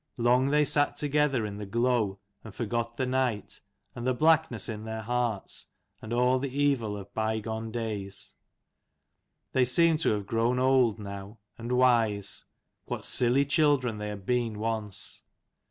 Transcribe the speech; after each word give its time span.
Long 0.17 0.49
they 0.49 0.65
sat 0.65 0.95
together 0.95 1.45
in 1.45 1.57
the 1.57 1.65
glow, 1.67 2.17
and 2.43 2.55
forgot 2.55 2.97
the 2.97 3.05
night, 3.05 3.61
and 3.93 4.07
the 4.07 4.15
blackness 4.15 4.67
in 4.67 4.83
their 4.83 5.03
hearts, 5.03 5.67
and, 6.01 6.11
all 6.11 6.39
the 6.39 6.49
evil 6.59 6.97
of 6.97 7.13
bygone 7.13 7.69
days, 7.69 8.33
They 9.51 9.63
seemed 9.63 9.99
to 9.99 10.09
have 10.13 10.25
grown 10.25 10.57
old, 10.57 10.97
now, 10.97 11.37
and 11.55 11.73
wise. 11.73 12.45
What 12.85 13.05
silly 13.05 13.45
children 13.45 13.99
they 13.99 14.09
had 14.09 14.25
been, 14.25 14.57
once. 14.57 15.21